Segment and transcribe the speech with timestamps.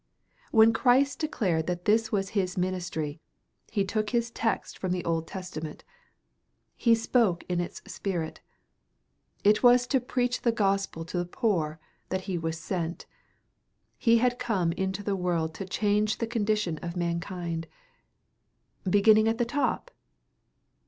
[0.49, 3.21] When Christ declared that this was his ministry,
[3.69, 5.83] he took his text from the Old Testament;
[6.75, 8.41] he spoke in its spirit.
[9.43, 11.79] It was to preach the gospel to the poor
[12.09, 13.05] that he was sent.
[13.99, 17.67] He had come into the world to change the condition of mankind.
[18.89, 19.91] Beginning at the top?